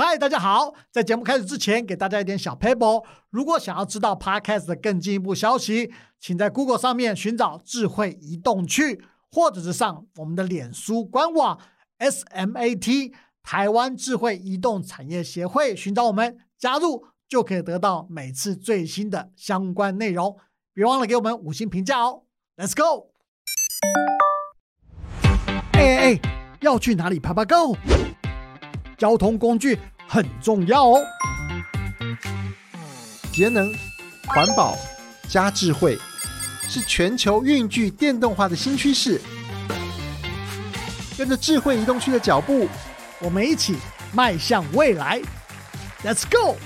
[0.00, 0.74] 嗨，大家好！
[0.92, 3.04] 在节目开始之前，给大家一点小 paper。
[3.30, 11.58] 如果想要知道 Podcast 的更进一步消息，请在 Google 上面寻找“智慧移动去”，或者是上我们的脸书官网
[11.98, 20.36] SMAT 台湾智慧移动产业协会，寻找我们加入，就可以得到每次最新的相关内容。
[20.72, 22.22] 别忘了给我们五星评价哦
[22.56, 23.10] ！Let's go！
[25.72, 26.20] 哎哎哎，
[26.60, 27.76] 要去哪里爬爬 Go？
[28.98, 29.78] 交通工具
[30.08, 31.00] 很重要哦，
[33.32, 33.72] 节能、
[34.26, 34.76] 环保
[35.28, 35.96] 加智慧
[36.68, 39.20] 是全球运具电动化的新趋势。
[41.16, 42.68] 跟着智慧移动区的脚步，
[43.20, 43.76] 我们一起
[44.12, 45.20] 迈向未来。
[46.04, 46.56] Let's go！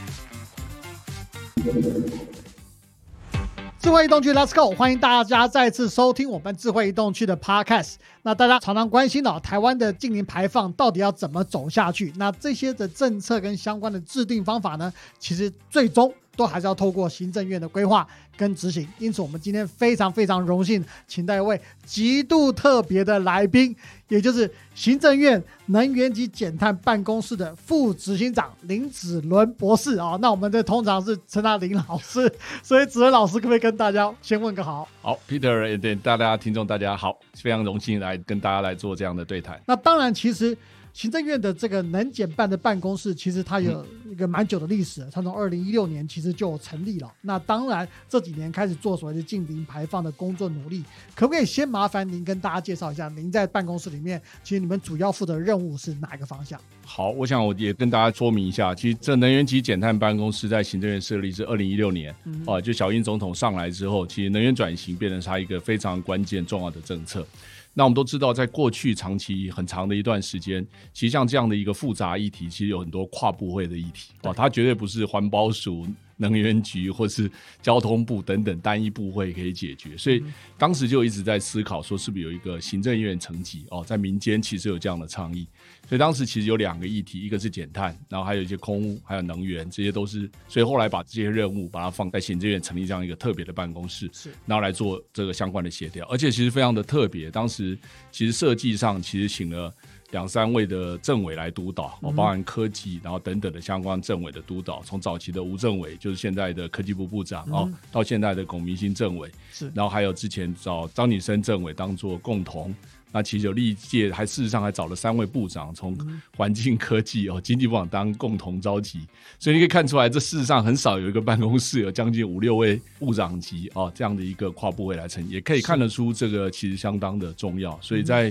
[3.82, 4.72] 智慧移动区，Let's go！
[4.76, 7.94] 欢迎大家再次收听我们智慧移动区的 Podcast。
[8.22, 12.12] 那大家常常关心哦，台湾的近零排放到底要怎么走下去？
[12.16, 14.92] 那这些的政策跟相关的制定方法呢？
[15.18, 16.14] 其实最终。
[16.36, 23.74] 都还是要透过行政院的规划跟执行，因此我们今天非常非常荣幸，请到一位极度特别的来宾，
[24.08, 30.18] 也就是行政院能源及减碳办公室的副执行长林子伦博士啊。
[30.20, 34.88] 那我们的通常是称他林老师，所以子伦老师可不可以跟大家先问个好？
[35.02, 39.60] 好，Peter，对大家听众大家好，非常荣幸来跟大家来做这样的对谈。
[39.66, 40.56] 那当然，其实。
[40.92, 47.12] 行政院的这个能减办的办公室，其实它有一个蛮久的历史，它从二零一六年其实就成立了。
[47.22, 50.84] 那当然这几年开始做所谓的近零排放的工作努力，
[51.14, 56.60] 可不可以先麻烦您跟大家介绍一下，您在办公室里面，其实你们主要负责任务是哪一个方向？
[56.84, 62.14] 好，我想我也跟大家说明一下，其实这能源及减碳办公室在行政院设立是二零一六年，
[62.46, 67.26] 啊，就小英总统上来之后，其实能源转型变成他一个非常关键重要的政策。
[67.74, 75.86] 那我们都知道，在过去长期很长的一段时间，其实像这样的一个复杂议题，其实有很多跨部会的议题啊，它绝对不是环保署。
[76.16, 80.22] 能源局或是交通部等等单一部会可以解决，所以
[80.56, 85.46] 当时就一直在思考，说是不是有一个行政院层级哦，在民间其实有这样的倡议，
[85.88, 97.78] 所以当时其实有两个议题，一个是减碳，然后还有一些空污，还有能源，这些都是，所以后来把这些任务把它放在行政院成立这样一个特别的办公室，是，然后来做这个相关的协调，而且其实非常的特别，当时
[98.10, 99.72] 其实设计上其实请了。
[100.12, 112.74] 两三位的政委来督导，哦，包含科技，然后等等的相关政委的督导，从早期的吴政委，就是现在的科技部部长，哦，到现在的龚明星政委，是，然后还有之前找张女生政委当做共同，
[113.10, 115.96] 那其实有历届，还事实上还找了三位部长，从
[116.36, 119.00] 环境科技哦，经济部长当共同召集，
[119.38, 128.30] 所以你可以看出来，这事实上很少有一个办公室有将近五六位部长级哦这样的一个跨部会来成，也可以看得出这个其实相当的重要，所以在。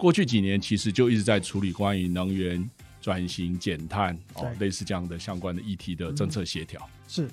[0.00, 2.68] 过去几年其实就一直在处理关于能源
[3.02, 6.80] 转型、减碳哦，类似这样的相关的议题的政策协调。
[7.06, 7.28] 是，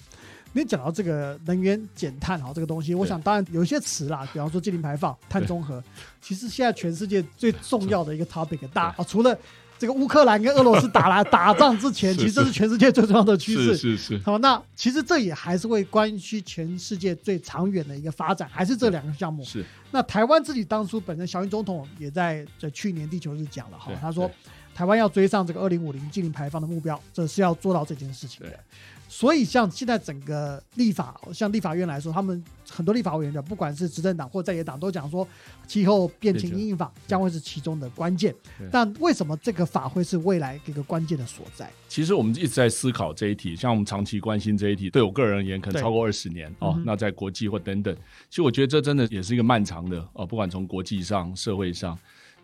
[0.52, 5.82] 你讲到这个能源减碳哈，这个东西，我想当然有一些词啦， 比方说净零排放、碳中和，
[6.22, 9.38] 其实现在全世界最重要的一个 topic，大哦，除了。
[9.80, 13.76] 这个乌克兰跟俄罗斯打来打仗之前，其实这是全世界最重要的趋势。
[13.78, 14.18] 是是。
[14.26, 19.44] 好，那其实这也还是会关系全世界最长远的一个发展，还是这两个项目。
[19.44, 19.64] 是。
[19.92, 24.30] 那台湾自己当初本身，小英总统也在这去年地球日讲了哈，他说
[24.74, 28.60] 台湾要追上这个二零五零净零排放的目标，这是要做到这件事情的。
[29.10, 35.28] 所以，像现在整个立法，像立法院来说，他们很多立法委员的，不管是执政党或在野党，都讲说，
[35.66, 38.36] 气候变迁应法将会是其中的关键。
[38.70, 41.72] 但为什么这个法会是未来一个关键的所在？
[41.88, 46.80] 其实我们一直在思考这一题，像我们长期关心这一题，对我个人而言，可能超过二十年哦。
[46.86, 47.96] 那在国际或等等，
[48.30, 51.98] 其实我觉得这真的也是一个漫长的哦，不管从国际上、社会上。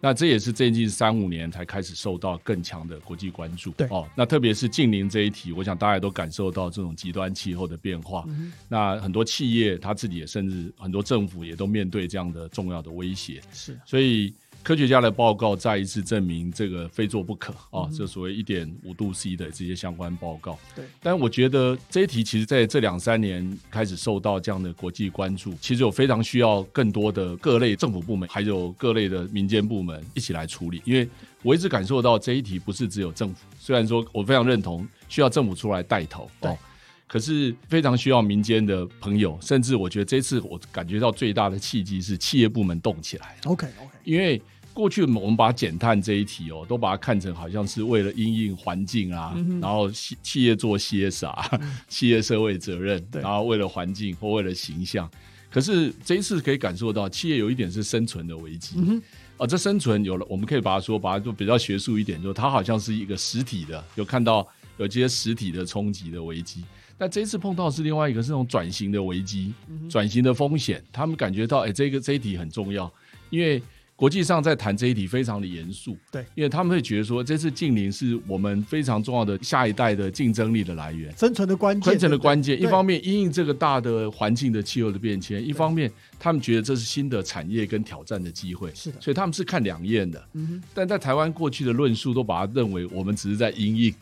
[0.04, 3.72] 那这也是最近三五年才开始受到更强的国际关注。
[3.72, 8.26] 对哦，那特别是近邻这一题，我想大家都感受到这种极端气候的变化。
[8.68, 13.42] 那很多企业他自己也，甚至很多政府也都面对这样的重要的威胁。
[13.54, 14.34] 是，所以。
[14.64, 17.90] 科学家的报告再一次证明这个非做不可啊！
[17.94, 20.58] 这所谓一点五度 C 的这些相关报告。
[20.74, 30.82] 对，但我觉得这一题其实在这两三年开始受到这样的国际关注，其实有非常需要更多的各类政府部门，还有各类的民间部门一起来处理。
[30.86, 31.08] 因为
[31.42, 36.58] 我一直感受到这一题不是只有政府，虽然说我非常认同需要政府出来带头哦，
[37.06, 43.36] 可是非常需要民间的朋友，甚至我觉得这次我感觉到最大的契机是企业部门动起来。
[43.44, 44.42] OK OK，因为。
[44.74, 55.10] 过去我们把减碳这一题哦，都把它看成好像是为了因应环境啊，然后企企业做 CSR，企业社会责任，然后为了环境或为了形象。
[55.52, 58.76] 可是这一次可以感受到，企业有一点是生存的危机。
[59.38, 64.48] 啊，这生存有了，我们可以把它说，把它就比较学术一点，就它好像是一个实体的，有看到
[64.78, 66.64] 有这些实体的冲击的危机。
[66.98, 69.54] 但这一次碰到是另外一个是那种转型的危机，
[69.88, 72.92] 转型的风险，他们感觉到，哎，这个这一题很重要，
[73.30, 73.62] 因为。
[73.96, 82.60] 国际上在谈这一题非常的严肃，对，因为他们会觉得说这次近邻是我们非常重要的下一代的竞争力的来源，生存的关键，生存的关键。
[82.62, 85.90] 一方面因应这个大的环境的气候的变迁，一方面
[86.24, 90.26] 他们觉得这是新的产业跟挑战的机会，是的，所以他们是看两面的。
[90.32, 93.94] 嗯但在台湾过去的论述都把它认为我们只是在阴影，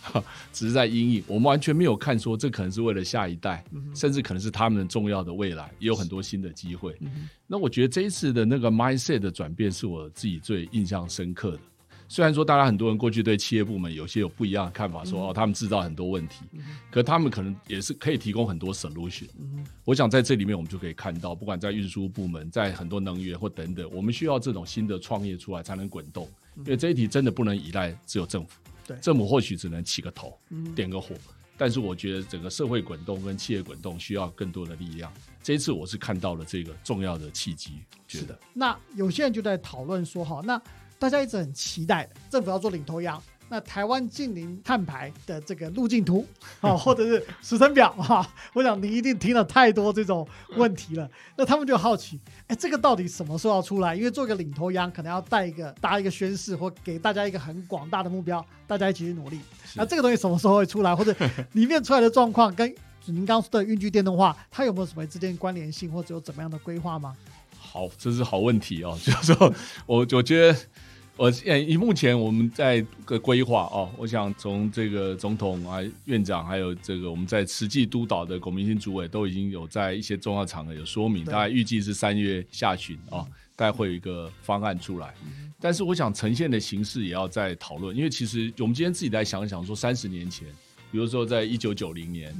[0.54, 3.62] 只是在阴影，我们完全没有看说这可能是为了下一代，
[3.94, 6.98] 甚至可能是他们重要的未来，也有很多新的机会。
[7.46, 11.60] 那我觉得这一次的那个 mindset 的转变是我自己最印象深刻的。
[12.08, 16.44] 虽然说大家很多人过去对企业部门有些有不一样的看法，说哦他们制造很多问题，
[16.90, 19.26] 可他们可能也是可以提供很多 solution。
[19.84, 26.28] 我想在这里面我们就可以看到，不管在运输部门，在很多能源或等等，我们需要这种新的创业出来才能滚动。
[26.58, 30.38] 因为这一题真的不能依赖只有政府，对政府或许只能起个头，
[30.74, 31.14] 点个火。
[31.58, 35.10] 但是我觉得整个社会滚动跟企业滚动需要更多的力量。
[35.42, 38.38] 这一次我是看到了这个重要的契机，觉得。
[38.52, 40.60] 那有些人就在讨论说，哈，那
[40.98, 43.22] 大家一直很期待政府要做领头羊。
[43.48, 46.26] 那台湾近邻碳排的这个路径图
[46.60, 50.26] 啊， 或者是时程表哈，我想你一定听了太多这种
[50.56, 51.08] 问题了。
[51.36, 53.94] 那他们就好奇，哎，这个到底什么时候要出来？
[53.94, 59.38] 因为做一个领头羊，可能要带一个搭一个宣誓，或给大家一个很广大的目标，大家一起去努力。
[59.76, 60.92] 那这个东西什么时候会出来？
[60.96, 61.14] 或者
[61.52, 67.14] 里面出来的状况跟您刚说的运具电动化，它有没有什么之间关联性，或者有怎么样的规划吗？
[67.76, 68.98] 好，这是好问题哦。
[69.04, 69.54] 就是说
[69.86, 70.58] 我我觉得。
[71.18, 83.24] 我以目前我们在个规划哦，我想从这个总统啊、院长，还有这个我们在实际督导的龚明鑫主委，都已经有在一些重要场合有说明，大概预计是三月下旬啊，
[83.56, 85.14] 大概会有一个方案出来。
[85.58, 90.46] 但是我想呈现的形式也要再讨论，因为其实我们今天自己来想想，说三十年前，
[90.92, 92.30] 比如说在一九九零年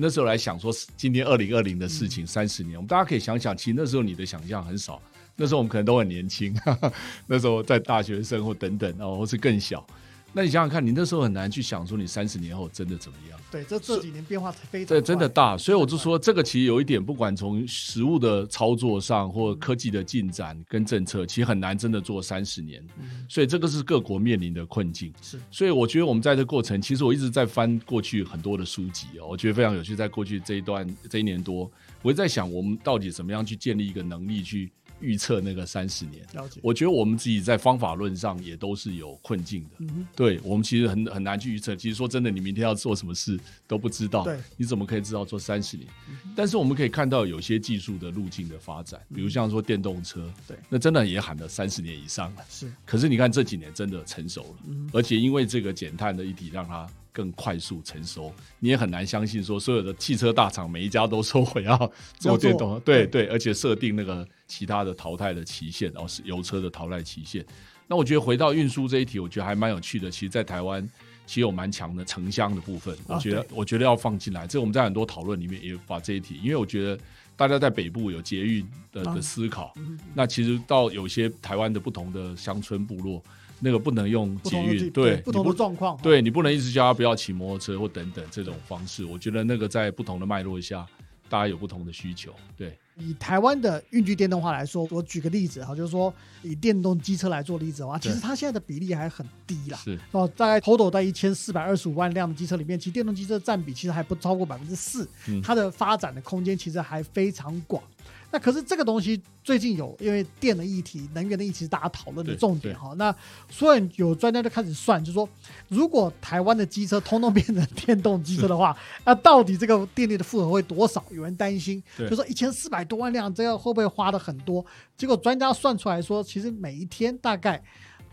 [0.00, 5.02] 那时候来想说今天二零二零的事情，三十年，我们大家可以想想，其实那时候你的想象很少。
[5.34, 6.52] 那时候我们可能都很年轻，
[7.26, 9.84] 那时候在大学生或等等哦，或是更小。
[10.32, 13.40] 那你想想看，你那时候很难去想说你三十年后真的怎么样？
[13.50, 15.56] 对，这这几年变化非常对，真的大。
[15.56, 22.86] 所以我就说，这个其实有一点，不管从实物的操作上，或科技的进展跟政策，其实很难真的做三十年。
[23.26, 25.12] 所以这个是各国面临的困境。
[25.22, 29.96] 是，所以我觉得我们在这过程，其实我一直在翻过去很多的书籍哦，我觉得非常有趣。
[29.96, 31.68] 在过去这一段这一年多，
[32.02, 34.70] 我在想，我们到底怎么样去建立一个能力去。
[35.00, 36.60] 预测那个三十年，了解。
[36.62, 39.70] 我觉得我们自己在方法论上也都是有困境的。
[39.80, 41.76] 嗯对我们其实很很难去预测。
[41.76, 44.24] 其实说真的，你明天要做什么事都不知道。
[44.24, 45.88] 对，你怎么可以知道做三十年？
[46.34, 52.44] 但是我们可以看到有些技术的路径的发展，比如像说电动车，对，那真的也喊了三十年以上了。
[52.48, 52.72] 是。
[52.84, 54.56] 可是你看这几年真的成熟了，
[54.92, 56.86] 而且因为这个减碳的议题，让它。
[57.18, 61.76] 更快速成熟，你也很难相信说所有的汽车大厂每一家都说我要
[62.16, 67.44] 做电动，对对，而且设定那个其他的淘汰的期限，然后是油车的淘汰期限。
[67.88, 70.08] 那我觉得回到运输这一题，我觉得还蛮有趣的。
[70.08, 70.80] 其实，在台湾
[71.26, 74.46] 其实有蛮强的城乡的部分，我觉得我觉得要放进来。
[74.46, 76.96] 这我们在很多讨论里面也把这一题，因为我觉得
[77.34, 79.74] 大家在北部有捷运的的思考，
[80.14, 83.20] 那其实到有些台湾的不同的乡村部落。
[83.60, 89.04] 那个不能用捷运，对不同的状况，对你不能一直叫他不要骑摩托车或等等这种方式。
[89.04, 90.86] 我觉得那个在不同的脉络下，
[91.28, 92.32] 大家有不同的需求。
[92.56, 96.12] 对，以台湾的运具电动化来说，我举个例子哈，就是说
[96.42, 99.78] 以电动机车来做例子的话，其实它现在的比例还很低啦。
[99.78, 105.08] 是哦，大概 total 在一千四百二十五万辆的机车里面，其实电动机车占比其实还不超过百分之四。
[105.42, 107.82] 它的发展的空间其实还非常广。
[108.30, 112.92] 那可是这个东西最近有因为电的议题、能源的议题是大家讨论的重点哈。
[112.96, 113.14] 那
[113.48, 115.28] 所以有专家就开始算，就说
[115.68, 121.02] 如果台湾的机车通通变成电动机车的话，那到底这个电力的负荷会多少？
[121.10, 124.64] 有人担心，就说一千四百多万辆，这个会不会花的很多？
[124.96, 127.62] 结果专家算出来说，其实每一天大概。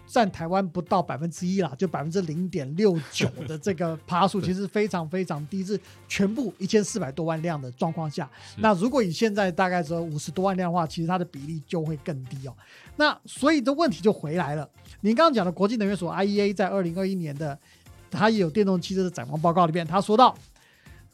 [0.08, 8.30] 占台湾不到百分之一啦，就百分之零点六九的这个爬数， 其实非常非常低，是全部一千四百多万辆的状况下。
[8.58, 12.54] 那如果以现在大概只有五十多万辆的话，其实它的比例就会更低哦。
[12.96, 14.70] 那所以的问题就回来了。
[15.02, 17.58] 您刚刚讲的国际能源署 IEA 在二零二一年的，
[18.12, 20.36] 它也有电动汽车的展望报告里面，他说到，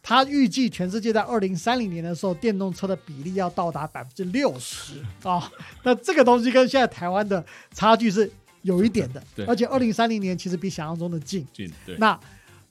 [0.03, 5.51] 他预计全世界在二零三零年的时候，电动车的比例要到达百分之六十啊。
[5.83, 7.43] 那这个东西跟现在台湾的
[7.73, 8.29] 差距是。
[8.61, 11.45] 有一点的，而且二零三零年其实比想象中的近。
[11.53, 11.97] 近，对。
[11.97, 12.19] 那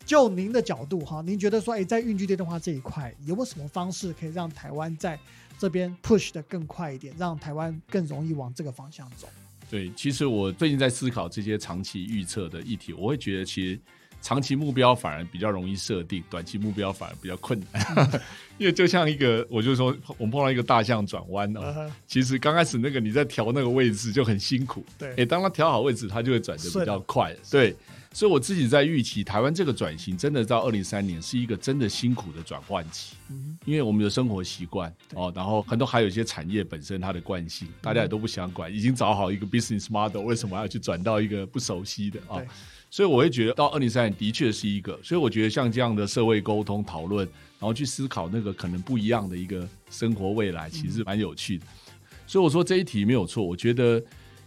[0.07, 5.19] 就您的角度哈，您觉得说，哎，在运具电动化这一块，有没有什么方式可以让台湾在
[5.59, 9.29] 这边 push 的更快一点，让台湾更容易往这个方向走？
[9.71, 13.79] 对，其实我最近在思考这些长期预测的议题，我会觉得其实
[14.23, 18.21] 长期目标反而比较容易设定，短期目标反而比较困难。
[18.59, 27.75] 因为就像一个，我就说我们碰到一个大象转弯哦，其实刚开始那个你在调那个位置就很辛苦，对，哎，当他调好位置，它就会转的比较快，对。
[28.13, 33.15] 所以我自己在预期台湾这个转型，真的到二零三年是一个真的辛苦的转换期，
[33.65, 42.43] 因为我们的生活习惯哦，然后很多还有一些产业本身它的惯性，大家也都不想管，已经找好一个 business model，为什么要去转到一个不熟悉的啊？
[42.91, 47.25] 所以我会觉得到二零三年的确是一个，所以我觉得像这样的社会沟通讨论，
[47.61, 51.67] 然后去思考那个可能不一样的一个生活未来，其实蛮有趣的。
[52.27, 54.03] 所以我说这一题没有错，我觉得。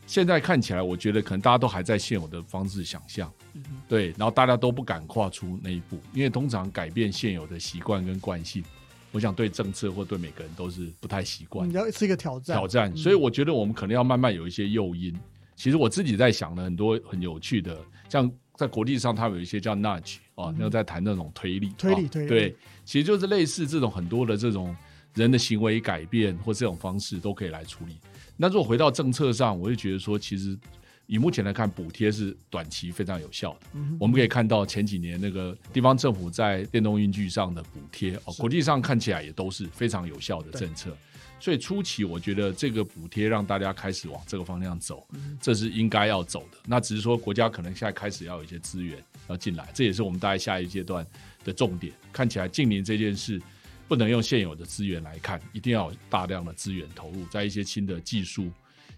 [0.06, 3.32] 现在看起来，我觉得可能大家都还在现有的方式想象，
[3.88, 8.64] 对，然后大家都不敢跨出那一步，因为通常改变现有的习惯跟惯性，
[9.12, 12.58] 我想对政策或对每个人都是不太习惯，要是一个挑战。
[12.58, 15.18] 挑战，所以我觉得我们可能要慢慢有一些诱因。
[15.56, 17.80] 其实我自己在想的很多很有趣的，
[18.10, 24.76] 像在国际上，它有一些叫 nudge 啊，那个在谈那种推力，推力，推力，对，其实就是类似这种很多的这种
[25.14, 27.98] 人的行为改变或这种方式都可以来处理。
[28.36, 30.58] 那如果回到政策上，我就觉得说，其实
[31.06, 33.80] 以目前来看，补贴是短期非常有效的。
[34.00, 40.96] 我们可以看到前几年那个地方政府在电动运具上的补贴，哦，国际上看起来也都是非常有效的政策。
[41.40, 45.06] 所以初期我觉得这个补贴让大家开始往这个方向走，
[45.42, 46.58] 这是应该要走的。
[46.66, 48.98] 那只是说国家可能现在开始要有一些资源
[49.28, 51.06] 要进来，这也是我们大概下一阶段
[51.44, 51.94] 的重点。
[52.12, 53.42] 看起来近年这件事。
[53.88, 58.50] 不能用现有的资源来看，一定要有大量的资源投入在一些新的技术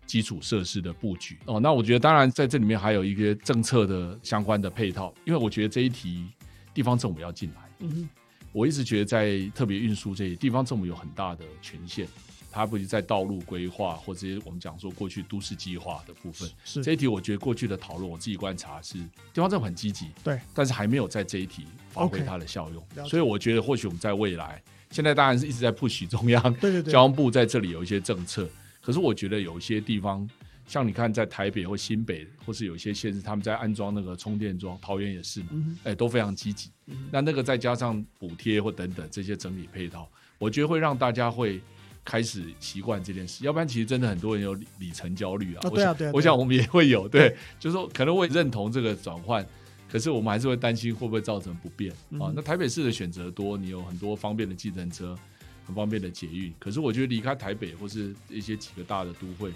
[0.06, 1.60] 基础设施的布局哦。
[1.60, 6.28] 那我觉得，当然在这里面还有一个政策的相关的配套，因为我觉得这一题
[6.74, 7.70] 地方政府要进来。
[7.80, 8.08] 嗯，
[8.52, 12.08] 我一直觉得在特别运输这些地方政府有很大的权限，
[12.52, 16.48] 它不是在道路规划或者我们讲说过去都市计划的部分。
[16.64, 19.00] 是这一题，我觉得过去的讨论，我自己观察是
[19.34, 23.08] 地方政府很积极，对，但是还没有在这一题发挥它的效用。
[23.10, 24.62] 所以我觉得，或许我们在未来。
[24.96, 26.42] 现在当然是一直在 push 中央
[26.88, 28.48] 交通部在这里有一些政策，
[28.82, 30.26] 可是我觉得有一些地方，
[30.66, 35.50] 像你看在台北或新北，或是有一些县市，他们在安装那个充电桩，桃园也是嘛，
[35.84, 36.72] 哎，都非常积极。
[37.12, 41.60] 那那个再加上补贴或等等这些整理配套，我觉得会让大家会
[42.06, 43.44] 开始习惯这件事。
[43.44, 45.70] 要不然其实真的很多人有里程焦虑啊。
[45.70, 46.12] 对啊，对啊。
[46.14, 49.46] 我想我们也会有，对，就是说可能会认同这个转换。
[49.96, 52.28] 可是我们还是会担心会不会造成不便啊？
[52.36, 55.18] 那台北市的选择多，你有很多方便的计程车，
[55.66, 56.54] 很方便的捷运。
[56.60, 59.54] 可是我觉得离开台北或是一些几个大的都会，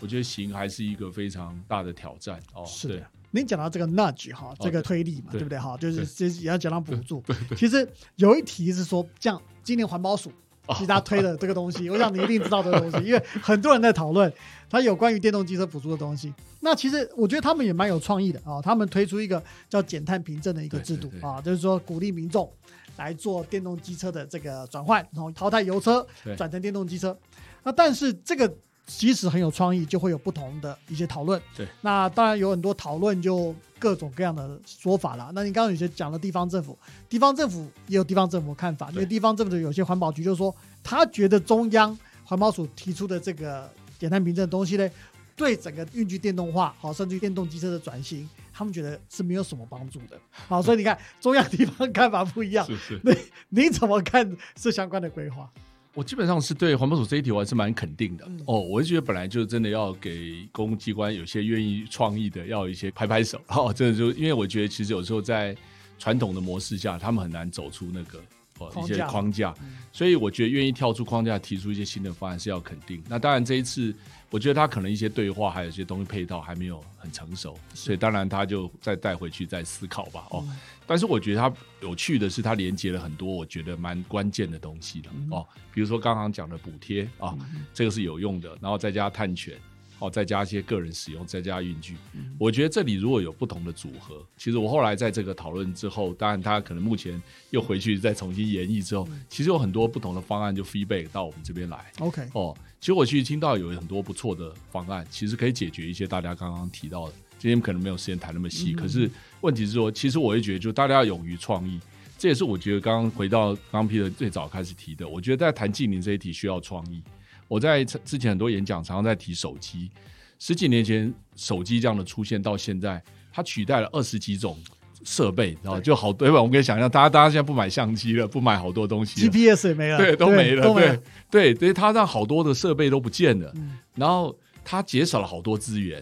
[0.00, 2.64] 我觉得行还是一个非常大的挑战哦。
[2.66, 5.76] 是的，您讲到这个 nudge 哈，这个推力嘛，对不对哈？
[5.76, 7.22] 就是这也要讲到补助。
[7.54, 10.32] 其实有一题是说，像今年环保署。
[10.76, 14.32] 其他推的这个东西，我想你一定知道这个东西， 因为很多人在讨论
[14.70, 16.32] 它有关于电动机车补助的东西。
[16.60, 22.50] 那其实我觉得他们也蛮有创意的啊，他们推出一个叫减碳凭证的一个制度啊，就是说鼓励民众
[22.96, 27.16] 来做电动机车的这个转换，然后淘汰油车，转成电动机车。
[27.62, 28.52] 那但是这个。
[28.86, 31.40] 即使很有创意，就会有不同的一些讨论。
[31.56, 35.30] 对，那当然有很多讨论，就各种各样的说法了。
[35.34, 44.90] 那你刚刚有些讲了地方政府，地方政府也有地方政府看法，因为地方政府的有些环保局就说，他觉得中央环保署提出的这个减碳凭证的东西呢，
[45.34, 50.18] 对整个运具电动化，好，甚至于电动机车的转型，他们觉得是没有什么帮助的。
[50.48, 52.66] 好，所以你看中央地方看法不一样。
[52.66, 53.00] 是是。
[53.02, 53.12] 那
[53.48, 55.50] 你怎么看这相关的规划？
[55.94, 65.56] 我基本上是对环保署这一题我还是蛮肯定的哦，我就觉得本来就真的要给公共机关有些愿意创意的，要一些拍拍手哦，真的就因为我觉得其实有时候在
[65.98, 68.18] 传统的模式下，他们很难走出那个
[68.58, 69.54] 哦一些框架，
[69.92, 73.02] 所以我觉得愿意跳出框架提出一些新的方案是要肯定。
[73.08, 73.94] 那当然这一次。
[74.32, 80.24] 我觉得他可能一些对话，还有一些东西配套还没有很成熟，所以当然他就再带回去再思考吧。
[80.30, 80.42] 哦，
[80.86, 81.52] 但是我觉得他
[81.82, 87.36] 有趣的是，它连接了很多我觉得蛮关键的东西的哦，比如说刚刚讲的补贴啊，
[87.74, 89.54] 这个是有用的，然后再加探权。
[89.98, 91.96] 哦，再加一些个人使用，再加运具。
[92.36, 101.92] 我觉得这里如果有不同的组合，其实我后来在这个讨论之后，当然他可能目前又回去再重新演绎之后，其实有很多不同的方案就 feedback 到我们这边来。
[102.00, 107.14] OK，哦，其实我其实听到有很多不错的方案，其实可以解决一些大家刚刚提到的。
[107.42, 111.80] 今天可能没有时间谈那么细，可是问题是说，其实我会觉得，就大家要勇于创意，
[112.16, 117.02] 这也是我觉得刚刚回到刚 Peter 最早开始提的，我觉得在谈近邻这一题需要创意。
[117.48, 119.90] 我在之前很多演讲常常在提手机，
[120.38, 124.56] 十几年前手机这样的出现到现在，它取代了二十几种
[125.02, 126.28] 设备，然后就好多。
[126.28, 133.52] 我们可以想象，大家大家现在不买相机了，不买好多东西，GPS 也没了，对，都没了，对对，所以它让好多的设备都不见了。
[133.96, 136.00] 然后它节省了好多资源，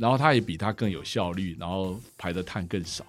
[0.00, 3.04] 然后它也比它更有效率，然后排的碳更少。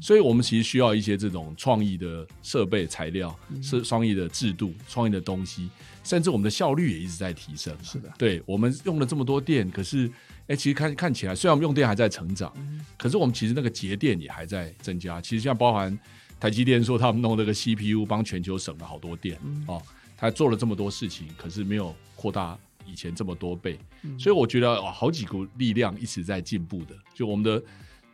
[0.00, 5.68] 所以我们其实需要一些这种创意的设备、材料，是创意的制度、创意的东西，
[6.04, 7.76] 甚至我们的效率也一直在提升。
[7.82, 10.08] 是的，对我们用了这么多电，可是
[10.46, 12.52] 哎，其实看看起来，虽然我们用电还在成长，
[12.96, 15.20] 可是我们其实那个节电也还在增加。
[15.20, 15.98] 其实像包含
[16.38, 19.36] 台积电说他们弄那个 CPU 帮全球省了好多电
[19.66, 19.82] 哦，
[20.16, 23.78] 他做了这么多事情，可是没有扩大以前这么多倍。
[24.18, 27.62] 所以我觉得好几股力量一直在进步的，就我们的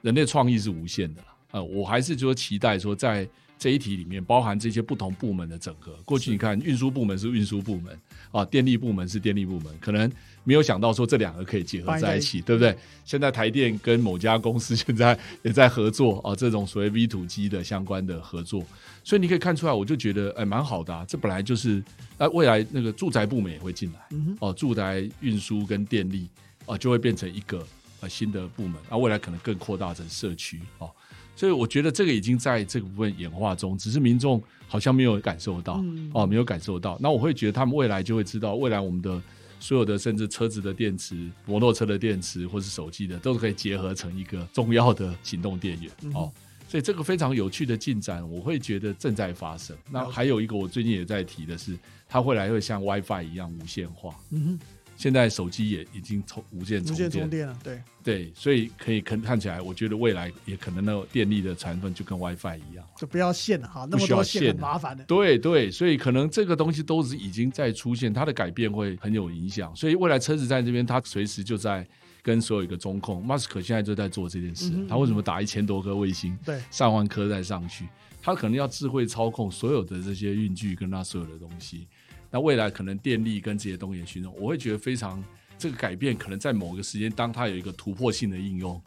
[0.00, 1.22] 人类创意是无限的。
[1.52, 5.92] 呃，我还是说期待说，在这一题里面包含这些不同部门的整合。
[6.04, 7.96] 过去你看，运输部门是运输部门
[8.32, 10.10] 啊，电力部门是电力部门，可能
[10.42, 12.76] 没有想到说这两个可以结合在一起，对不对？
[13.04, 18.64] 现在台电跟某家公司 现在也在合作啊，这种所谓 V 土机的相关的合作，
[19.04, 21.04] 所以你可以看出来，我就觉得哎，蛮好的啊。
[21.08, 21.82] 这本来就是
[22.18, 24.00] 哎，未来那个住宅部门也会进来
[24.40, 26.28] 哦，住宅运输跟电力
[26.66, 27.66] 啊，就会变成一个
[28.00, 30.90] 呃新的部门啊，未来可能更扩大成社区哦。
[31.34, 35.82] 所以我觉得这个已经在这个部分演化中，只是民众好像没有感受到
[36.12, 36.96] 哦，没有感受到。
[37.00, 39.20] 那我会觉得他们未来就会知道，未来我们的
[39.58, 46.30] 所有的甚至车子的电池、摩托车的电池或是手机的，都是可以结合成一个重要的行动电源哦。
[46.72, 49.76] 所以这个非常有趣的进展，我会觉得正在发生。
[49.90, 51.76] 那还有一个我最近也在提的是，
[52.08, 54.18] 它未来会像 WiFi 一样无线化。
[54.30, 54.60] 嗯哼。
[54.96, 56.96] 现在手机也已经充无线充
[57.28, 65.04] 电了，对对，所以可以看看起来，我觉得未来也可能那个电力的成分就跟 WiFi 一样，就不要线了哈，那么多线很麻烦的。
[65.04, 69.74] 对对，所以可能这个东西都是已经在出现，它的改变会很有影响。
[69.76, 71.84] 所以未来车子在这边，它随时就在
[72.22, 73.24] 跟所有一个中控。
[73.24, 77.88] 马斯克现在就在做这件事，他为什么打一千多颗卫星，对，上万颗再上去，
[78.22, 81.88] 他可能要智慧操控所有的这些运具跟他所有的东西。
[82.30, 85.22] 那未来可能电力跟这些东西的驱动，我会觉得非常。
[85.58, 88.82] 这个改变可能在某个时间，当它有一个突破性的应用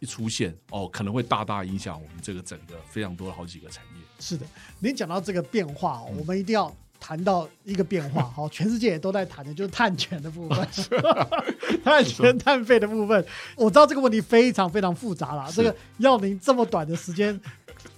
[0.00, 4.02] 一出现，哦，可能会大大影响我们这个整个非常多的好几个产业。
[4.18, 4.44] 是的，
[4.80, 6.70] 您讲到这个变化，我们一定要
[7.00, 10.68] 谈到一个变化， 好，全世界也都在谈的，就是碳权的部分，
[11.82, 13.24] 碳权碳费的部分。
[13.56, 17.40] 我知道这个问题非常非常复杂了，这个要您这么短的时间。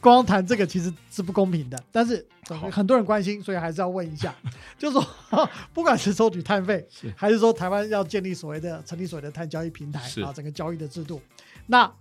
[0.01, 2.25] 光谈这个其实是不公平的，但是
[2.71, 4.33] 很多人关心，所以还是要问一下，
[4.79, 6.87] 就是说，不管是收取碳费，
[7.17, 11.21] 还是说台湾要建立所谓的成立所谓的碳交易平台啊，整个交易的制度，
[11.67, 11.93] 那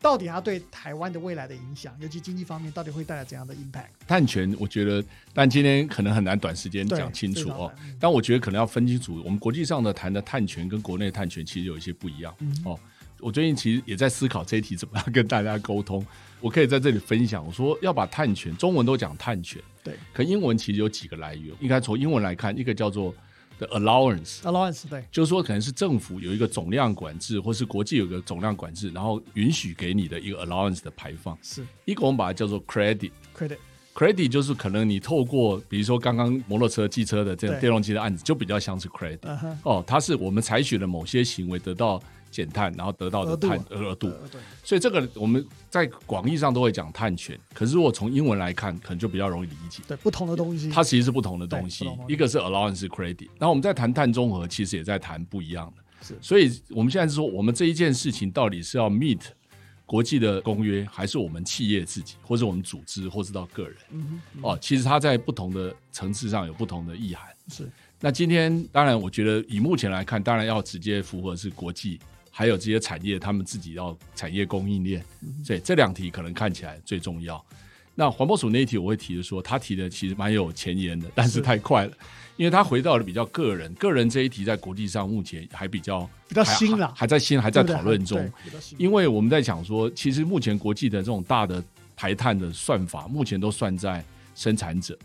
[0.00, 3.88] 到底它对台湾的未来的影响，尤其经济方面，到底会带来怎样的 impact？
[4.06, 7.72] 碳权，我觉得，但今天可能很难短时间讲清楚哦。
[7.98, 12.34] 但我觉得可能要分清楚，我们国际上的谈的碳权跟国内碳权其实有一些不一样
[12.64, 12.78] 哦。
[13.20, 16.04] 我最近其实也在思考这一题怎么样跟大家沟通。
[16.40, 23.12] 我可以在这里分享，我说要把碳权，中文都讲碳权，对，可英文其实有几个来源，应该从英文来看，一个叫做
[23.58, 31.64] the allowance，allowance，对，就是说可能是政府有一个总量管制，或是国际有个总量管制，然后允许给你的一个 allowance 的排放，是。
[31.84, 39.18] 一个我们把它叫做 credit，credit，credit 就是可能你透过比如说刚刚摩托车、汽车的这种电动机的案子，就比较像是 credit，
[39.62, 42.02] 哦，它是我们采取了某些行为得到。
[42.30, 44.12] 减碳，然后得到的碳额度，
[44.62, 47.38] 所以这个我们在广义上都会讲碳权。
[47.54, 49.82] 可是如果从英文来看，可能就比较容易理解。
[49.88, 51.88] 对，不同的东西，它其实是不同的东西。
[52.06, 55.82] 一个是 allowance credit，然后我们在谈碳中和，其实也在谈不一样的。
[56.00, 59.20] 是，所以我们现在是说，我们这一件事情到底是要 meet
[59.84, 63.76] 国际的公约，还是我们企业自己，或者我们组织，或是到个人？
[63.90, 67.26] 嗯哦，其实它在不同的层次上有不同的意涵。
[67.48, 67.68] 是。
[68.00, 71.98] 那今天当然，我觉得以目前来看，当然要直接符合是国际。
[72.38, 75.04] 还有这些产业，他们自己要产业供应链，
[75.44, 77.44] 所以这两题可能看起来最重要。
[77.96, 81.92] 那环保署那一题，我会提的说，他提的其实蛮有前沿的，但是太快了，
[82.36, 88.30] 因为他回到了比较个人，个人这一题在国际上目前还比较比较新了，还在新，还在讨论中。
[88.76, 91.60] 因为我们在讲说，其实目前国际的这种大的
[91.96, 94.04] 排碳的算法，目前都算在
[94.36, 94.96] 生产者，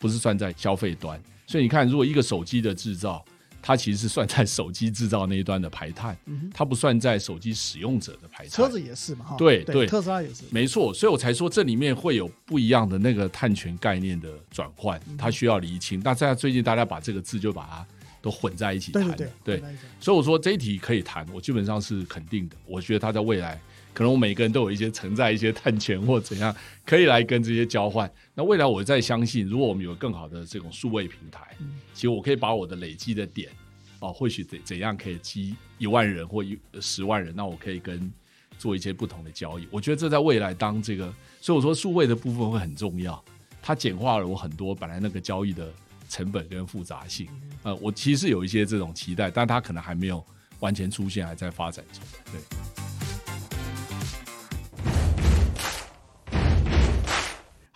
[0.00, 1.22] 不是算在消费端。
[1.46, 3.22] 所以你看，如果一个手机的制造，
[3.60, 6.16] 它其实是算在手机制造那一端的排碳，
[6.54, 8.50] 它不算在手机使用者的排碳。
[8.50, 9.34] 车子也是嘛？
[9.36, 10.44] 对对，特斯拉也是。
[10.50, 16.00] 没错，所以我才说这里面会有不一样的那个碳权概念的转换，它需要厘清。
[16.04, 17.86] 那在最近大家把这个字就把它
[18.22, 19.62] 都混在一起谈，对。
[20.00, 22.56] 所以我说这一题可以谈，我基本上是肯定的。
[22.66, 23.60] 我觉得它在未来。
[23.94, 28.08] 可能我每个人都有一些承载一些碳权或怎样，可以来跟这些交换。
[28.34, 31.56] 那未来我再相信，如果我们有更好的这种数位平台，
[31.94, 33.50] 其实我可以把我的累积的点，
[33.98, 38.12] 哦，或许怎怎样可以积一万人或一十万人，那我可以跟
[38.56, 39.66] 做一些不同的交易。
[39.70, 43.20] 我觉得这在未来当这个，所以我说数位的部分会很重要，
[43.60, 45.68] 它简化了我很多本来那个交易的
[46.08, 47.26] 成本跟复杂性。
[47.64, 50.24] 呃，我其实有一些这种期待，但它可能还没有。
[50.60, 52.02] 完全出现，还在发展中。
[52.32, 52.77] 对。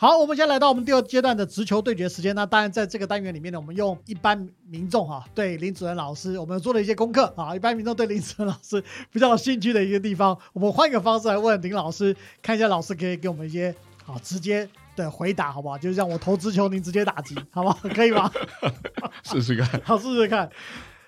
[0.03, 2.35] 好，我们先来到我们第二阶段的直球对决时间。
[2.35, 7.55] 那当然，在这个单元里面呢，我们用一般民众哈对林主任老师，我们做了一些功课啊。
[7.55, 13.73] 一般民众对林主任老师比较有兴趣的一个地方，我们换一个方式来问林老师，看一下老师可以给我们一些
[14.05, 15.79] 好直接的回答，好不好？
[15.79, 17.79] 就是让我投直球，您直接打击，好不好？
[17.95, 18.29] 可以吗？
[19.23, 20.51] 试试看，好，试试看。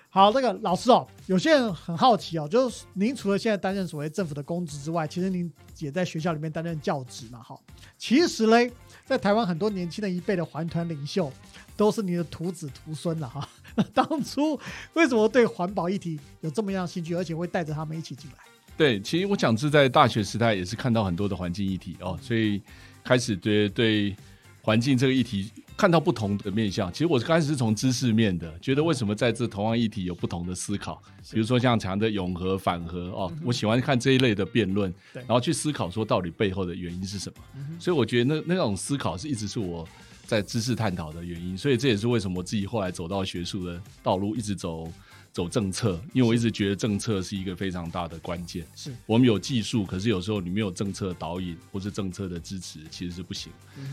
[0.07, 7.43] 好，那个老师哦，有些人很好奇哦，就是您除了现在担任所谓政府的公职之外，其实您也在学校里面担任教职嘛？
[7.43, 7.59] 哈，
[7.97, 8.71] 其实嘞。
[9.05, 11.31] 在台湾，很多年轻的一辈的环团领袖
[11.77, 13.47] 都是你的徒子徒孙了哈。
[13.93, 14.59] 当初
[14.93, 18.37] 为什么对环保议题有这么样兴趣，而且会带着他们一起进来？
[18.77, 22.61] 对，其实我讲是在大学时代也是看到很多的环境议题哦，所以
[23.03, 24.15] 开始对对
[24.61, 26.91] 环境这个议题看到不同的面向。
[26.91, 37.35] 其实我刚开始是从知识面的，觉得为什么在这同样议题有不同的思考，比如说像讲的永和反和哦，我喜欢看这一类的辩论，然后去思考说到底背后的原因是什么。
[37.79, 39.87] 所以我觉得那那种思考是一直是我
[40.25, 44.91] 在知识探讨的原因，所以这也是为什么我自己后来走到学术的道路，一直走
[45.35, 48.65] 走政策，因为我一直觉得政策是一个非常大的关键。
[48.73, 53.51] 是我们有技术，可是有时候你没有政策导引或是政策的支持，其实是不行。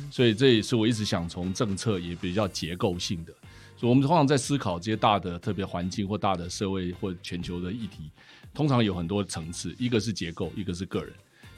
[0.08, 3.32] 所以这也是我一直想从政策也比较结构性的，
[3.76, 8.08] 所以我们通常在思考这些大的特别环境或大的社会或全球的议题，
[8.54, 11.12] 通常有很多层次，一个是结构，一个是个人。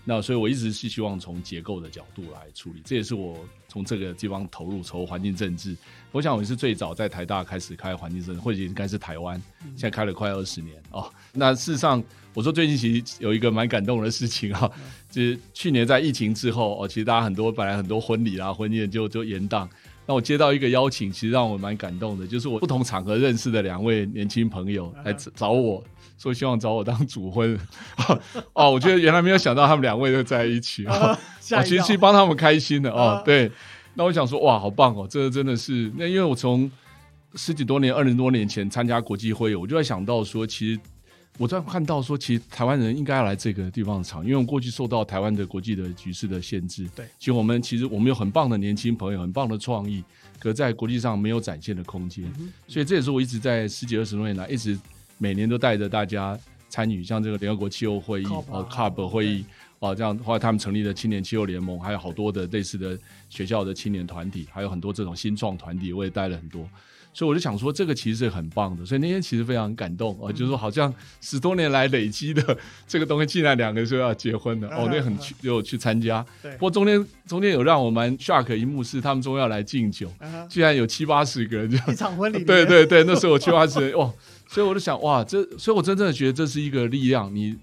[0.07, 5.77] 那所以，我一直是希望从结构的角度来处理，这也是我从这个地方投入从环境政治。
[6.15, 9.35] 我想我是最早在台大开始开环境政治，或者应该是台湾，
[9.75, 11.11] 现在开了快二十年哦。
[11.33, 12.01] 那事实上，
[12.33, 14.71] 我说最近其实有一个蛮感动的事情啊，
[15.11, 19.69] 就是去年在疫情之后哦，其实大家很多本来很多婚礼啦、婚宴就就延宕。
[20.07, 25.83] 那我接到一个邀请，其实让我蛮感动的，就是我不同场合认识的两位年轻朋友来找我。
[26.17, 27.59] 说希望找我当主婚，
[28.55, 33.51] 哦，我觉得原来没有想到他们两位都在一起我， 其实去帮他们开心的哦，对，
[33.95, 36.71] 那我想说哇，好棒哦，这真的是那因为我从
[37.35, 40.81] 十几多年、二十多年前参加国际会议，我就在想到说，其实
[41.39, 50.03] 我在看到说，其实台湾人应该要来这个地方场，因为我过去受到台湾的国际的局势的限制，对，其实我们其实我们有很棒的年轻朋友，很棒的创意，
[50.39, 52.25] 可在国际上没有展现的空间，
[52.69, 54.79] 所以这也是我一直在十几二十多年来一直。
[55.17, 56.37] 每年都带着大家
[56.69, 59.45] 参与，像这个联合国气候会议、哦 CUP 会议，
[59.85, 66.69] 哦这样，后来他们成立了青年气候联盟，还有好多的类似的学校的青年团体，还有很多这种新创团体，我也带了很多。
[67.17, 68.85] 所以我就想说，这个其实是很棒的。
[68.85, 76.27] 所以那天其实非常感动哦，就是说好像十多年来累积的这个东西，竟然两个说要结婚了，哦，那很去有去参加。
[76.43, 80.13] 不过中间中间有让我们 shock 一幕是，他们终于要来敬酒，
[80.49, 81.93] 居然有七八十个人这样。
[81.93, 82.43] 一场婚礼。
[82.45, 84.13] 对对对，那时候七八十人哇。
[84.47, 87.57] 所以我就想，哇，这，所以我真正的觉得这是一个力量，你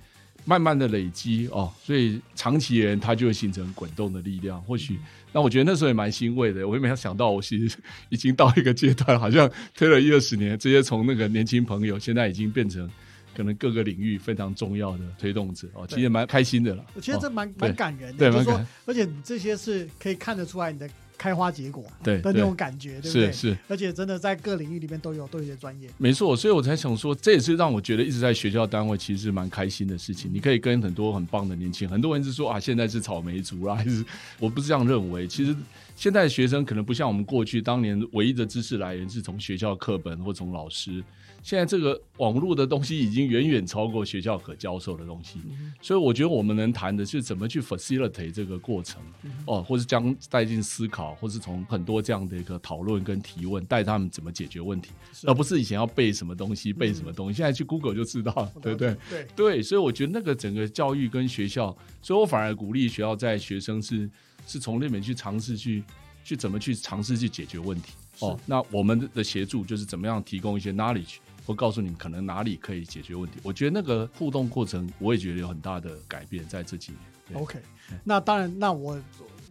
[0.45, 4.61] 慢慢的累积哦，所以长期人它就会形成滚动的力量。
[4.63, 4.99] 或许，
[5.31, 7.77] 那我觉得那时候也蛮欣慰的，我也没有想到，我其实
[8.09, 12.89] 已经到一个阶段，好像推了一二十年，这些从那个年轻朋友，现在已经变成
[13.35, 16.85] 可能各个领域非常重要的推动者哦，其实蛮开心的了。
[16.93, 20.89] 我觉得这蛮蛮感人的，就是说，而且这些是可以看得出来你的。
[21.21, 23.31] 开花结果对的那种感觉，对不对？
[23.31, 26.35] 是是，而且真的在各领域里面都有都有些专业，没错。
[26.35, 30.33] 所以我才想说，这也是让我觉得一直在学校单位其实是蛮开心的事情。
[30.33, 34.03] 你可以跟很多很棒的年轻人，很多人是说啊，现在是草莓族啦，还是
[34.39, 35.27] 我不是这样认为。
[35.27, 35.55] 其实
[35.95, 41.03] 现在的学生可能不像我们过去当年唯一的知识来源是从学校课本或从老师。
[41.43, 45.39] 现在这个网络的东西已经远远超过学校可教授的东西，
[45.81, 49.01] 所以我觉得我们能谈的是怎么去 facilitate 这个过程，
[49.47, 54.91] 哦，或是将带进思考，或是从很多这样的一个讨论跟提问，带他们怎么解决问题，
[55.25, 58.95] 而不是以前要背什么东西背什么东西，现在去 Google 就知道，对不对？
[59.09, 64.09] 对对，所以我觉得那个整个教育跟学校，所以我反而鼓励学校在学生是
[64.45, 65.83] 是从那边去尝试去
[66.23, 67.93] 去怎么去尝试去解决问题。
[68.19, 71.17] 哦，那我们的协助就是怎么样提供一些 knowledge。
[71.43, 73.39] 会告诉你们可能哪里可以解决问题。
[73.41, 76.93] 我觉得那个互动过程，我也觉得有很大的改变在这几
[77.29, 77.41] 年。
[77.41, 77.59] OK，
[78.03, 78.95] 那当然，那我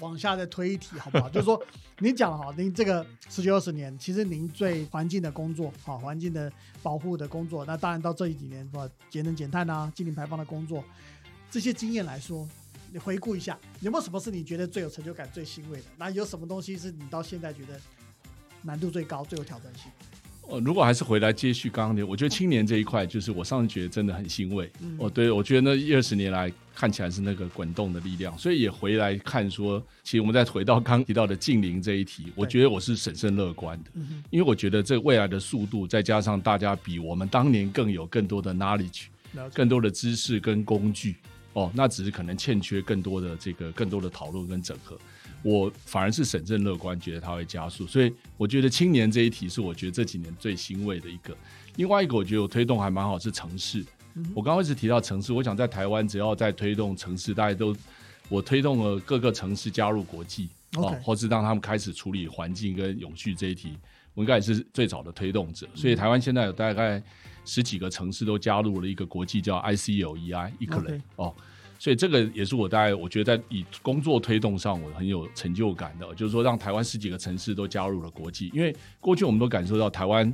[0.01, 1.29] 往下再推一题好不好？
[1.31, 1.63] 就是说，
[1.99, 10.85] 您讲哈，您这个十九二十年，其实您对环境的工作，好环境的保护的工作，那当然到这几年，说节能减碳啊、净零排放的工作，
[11.51, 12.49] 这些经验来说，
[12.93, 15.85] 你回顾一下，有没有什么是你觉得最有成就感、最欣慰的？
[15.97, 17.81] 那有什么东西是你到现在觉得
[18.63, 19.91] 难度最高、最有挑战性？
[20.49, 24.71] 呃，如果还是回来接续刚刚的，我觉得青年这一块，就是我上次觉得真的很欣慰。
[24.99, 33.91] 哦，对，我觉得那一二十年来看起来是那个滚动的力量，所以也回来看说，其实我们再回到刚提到的近邻这一题，我觉得我是审慎乐观的，
[34.31, 39.05] 因为我觉得这未来的速度，再加上大家比我们当年更有更多的 knowledge，
[39.55, 41.15] 更多的知识跟工具，
[41.53, 44.99] 哦，那只是可能欠缺更多的这个更多的讨论跟整合。
[45.43, 51.37] 我反而是审慎乐观，觉得它会加速，所以我觉得青年这一题是我觉得这几年最欣慰的一个。
[51.77, 53.85] 另外一个，我觉得我推动还蛮好，是城市。
[54.35, 57.75] 我刚开始提到城市，我想在台湾只要在推动城市，大家都
[58.29, 63.79] 我推动了各个城市加入国际哦，或是让他们开始处理环境跟永续这一题，
[64.15, 65.67] 我应该也是最早的推动者。
[65.75, 67.03] 所以台湾现在有大概
[67.45, 71.35] 十几个城市都加入了一个国际叫 ICLEI 一克雷哦。
[71.81, 80.31] 所以这个也是我大概我觉得在以工作推动上我很有成就感的，就是说让台湾十几个城市都加入了国际，因为过去我们都感受到台湾，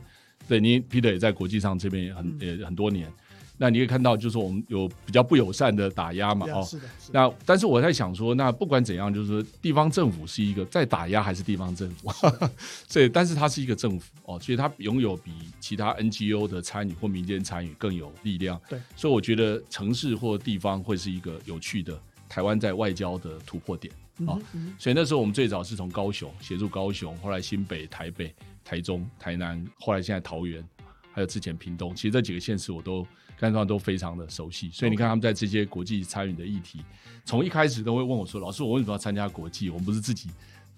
[0.48, 3.08] 对你 Peter 也在国际上这边也很也很多年。
[3.58, 6.84] 那你可以看到，就是我们有比较不友善的打压嘛，哦，是的。
[7.10, 12.10] 那但是我在想说，那不管怎样，就是说地方政府是一个在打压，还是地方政府？
[12.86, 18.60] 所以，但是它是一个政府哦，所以它拥有比其他 NGO 的参与或民间参与更有力量。
[18.68, 23.90] 对，所以我觉得城市或地方会是一个有趣的台湾在外交的突破点
[24.26, 24.36] 啊。
[24.78, 30.62] 所以那时候我们最早是从高雄协助高雄，后来新北、台北、台中、台南，后来现在桃园，
[31.10, 33.06] 还有之前屏东，其实这几个县市我都。
[33.38, 36.80] 干上都非常的熟悉，所以你看他们在这些国际参与的议题，
[37.24, 39.68] 从一开始都会问我说：“老师，我为什么要参加国际？
[39.68, 40.30] 我们不是自己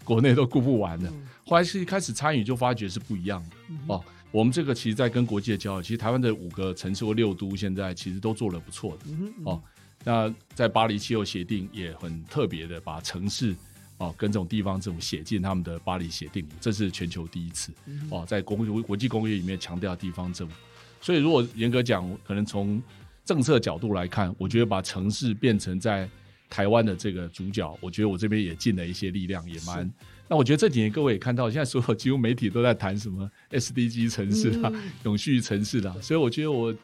[0.04, 1.12] 国内都顾不完的。”
[1.46, 4.04] 后来是一开始参与就发觉是不一样的哦。
[4.30, 9.06] 我们这个其实，在跟国际的交流，其实台湾的五个城市或六都现在其实都做的不错的
[9.44, 9.62] 哦。
[10.04, 13.54] 那在巴黎气候协定也很特别的把城市
[13.98, 17.72] 哦跟这种地方政府写进他们的巴黎协定里，这是全球第一次
[18.10, 20.54] 哦，在公国际公约里面强调地方政府。
[21.00, 22.82] 所以，如果严格讲，可能从
[23.24, 26.08] 政策角度来看，我觉得把城市变成在
[26.50, 29.90] 台湾的这个主角，我觉得我这边也尽了一些力量，也蛮。
[30.28, 34.70] 那我觉得这几年各位也看到，现在所有几乎媒体都在谈什么 SDG 城市啦、
[35.04, 36.74] 永续城市啦，所以我觉得我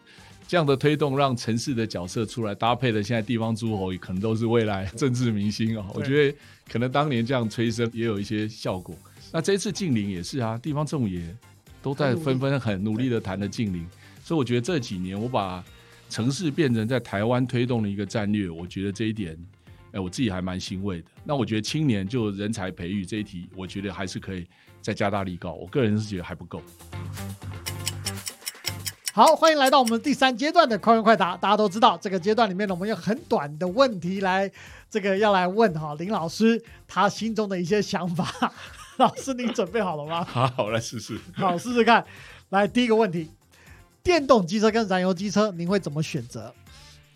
[0.47, 5.87] 这样的推动，让城市的角色出来，搭配的现在地方诸侯，也可能都是未来政治明星啊。
[5.95, 6.39] 我觉得
[6.71, 8.97] 可能当年这样催生也有一些效果。
[9.33, 11.23] 那这一次近邻也是啊，地方政府也
[11.83, 13.87] 都在纷纷很努力的谈的近邻。
[14.25, 15.63] 所以我觉得这几年我把
[16.09, 19.37] 城市变成在台湾推动的一个战略，我觉得这一点，
[19.93, 21.09] 哎，我自己还蛮欣慰的。
[21.25, 24.47] 那我觉得青年就人才培育这一题，我觉得还是可以
[24.81, 25.53] 再加大力高。
[25.53, 26.63] 我个人是觉得还不够。
[29.13, 31.37] 好，欢迎来到我们第三阶段的快问快答。
[31.37, 34.51] 大家都知道，这个阶段里面呢，我们用很短的问题来，
[34.89, 38.27] 这个要来问哈林老师他心中的一些想法。
[38.97, 40.25] 老师，你准备好了吗？
[40.25, 41.19] 好，我来试试。
[41.35, 42.03] 好，试试看。
[42.49, 43.29] 来，第一个问题。
[44.05, 46.55] 电动机车跟燃油机车，您会怎么选择？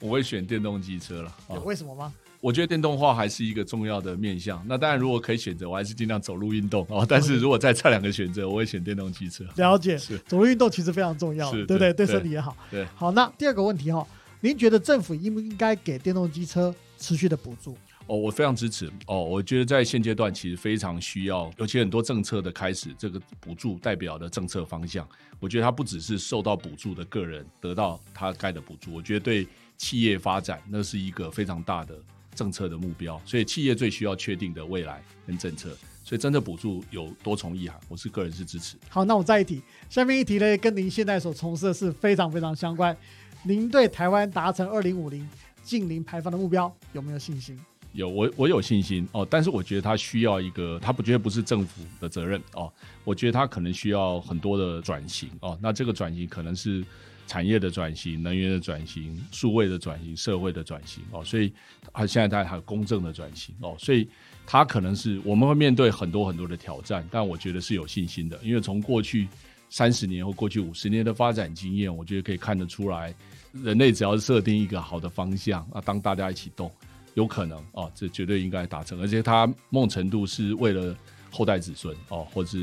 [0.00, 1.36] 我会选电动机车了。
[1.50, 2.12] 有为什么吗？
[2.40, 4.64] 我觉得电动化还是一个重要的面向。
[4.66, 7.04] 那当然，如果可以选择，我还是尽量走路运动哦。
[7.06, 9.44] 但是如果再差两个选择，我会选电动机车。
[9.56, 11.92] 了解，是走路运动其实非常重要，对不对？
[11.92, 12.56] 对身体也好。
[12.70, 13.10] 对，好。
[13.10, 14.06] 那第二个问题哈，
[14.40, 17.76] 您觉得政府应不应该给电动机车持续的补助？
[18.08, 19.22] 哦，我非常支持哦。
[19.22, 25.06] 我觉得在现阶段其实非常需要，尤其很多政策的开始，这个补助代表的政策方向，
[25.38, 31.94] 我觉得它不只是受到补助的个人得到他该的补助，我觉得对企业发展那是一个非常大的
[32.34, 33.20] 政策的目标。
[33.26, 38.76] 所以企业最需要确定的未来跟政策，所以真的补助有多重意涵，我是个人是支持。
[38.88, 42.96] 好，那我再一提，下面一题呢，跟您现在所从事的是非常非常相关。
[43.42, 45.28] 您对台湾达成二零五零
[45.62, 47.58] 近零排放的目标有没有信心？
[47.98, 56.84] 有我我有信心哦，但是我觉得它需要一个，它不觉得不是政府的责任哦，我觉得它可能需要很多的转型哦，那这个转型可能是
[57.26, 61.52] 产业的转型、能源的转型、数位的转型、社会的转型哦，所以
[61.92, 64.08] 它现在它还有公正的转型哦，所以
[64.46, 69.26] 它可能是我们会面对很多很多的挑战，但我觉得是有信心的，因为从过去
[69.70, 73.12] 三十年或过去五十年的发展经验，我觉得可以看得出来，
[73.52, 76.70] 人类只要设定一个好的方向啊，当大家一起动。
[77.18, 80.96] 有可能啊，这绝对应该达成，而且他梦程度是为了
[81.32, 82.56] 后代子孙哦，或者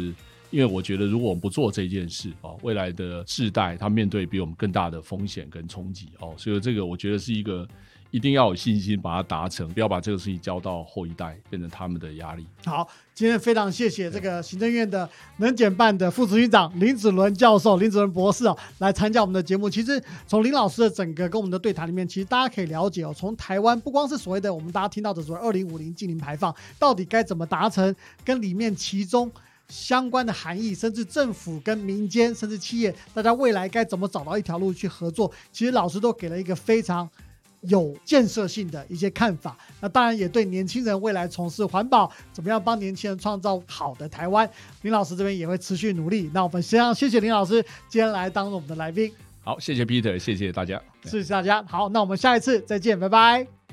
[0.50, 7.68] 因为我觉得，如果我们不做这件事哦，未来的世代他面对比我们更大的风险跟冲击哦，所以这个我觉得是一个。
[8.15, 12.47] 一定要有信心把它达成，不要把这个事情交到后一代，变成他们的压力。
[12.63, 19.69] 好，今天非常谢谢这个行政院的能检办的副执行长林子伦教授、林子伦博士哦，来参加我们的节目。
[19.69, 29.30] 其实从林老师的整个跟我们的对谈里面，其实大家可以了解哦，从台湾不光是所谓的我们大家听到的所谓二零五零净零排放，到底该怎么达成，跟里面其中
[29.67, 37.10] 相关的含义，甚至政府跟民间，甚至企业，大家未来该怎么找到一条路去合作，其实老师都给了一个非常
[37.67, 39.58] 有建设性的一些看法。
[39.80, 44.49] 那当然也对年轻人未来从事环保，怎么样帮年轻人创造好的台湾，
[44.82, 46.30] 林老师这边也会持续努力。
[46.34, 49.12] 那我们先要谢谢林老师今天来当我们的来宾，
[49.43, 50.82] 好，谢谢 Peter，谢谢大家。
[51.04, 51.63] 谢谢大家。
[51.63, 53.64] 好，那我们下一次再见，拜拜。